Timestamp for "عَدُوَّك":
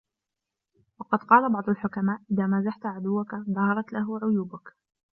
2.85-3.35